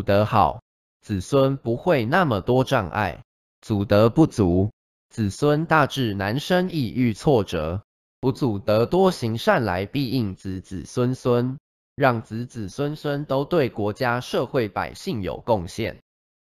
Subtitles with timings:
[0.00, 0.62] 祖德好，
[1.02, 3.20] 子孙不会那么多障碍；
[3.60, 4.70] 祖德不足，
[5.10, 7.82] 子孙大致难生抑郁挫折。
[8.18, 11.58] 不祖德多行善来，必应子子孙孙，
[11.96, 15.98] 让子子孙孙都对国家社会百姓有贡献。